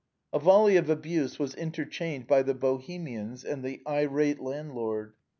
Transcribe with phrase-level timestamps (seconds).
[0.33, 5.13] A volley of abuse was interchanged by the Bohemians and the irate landlord.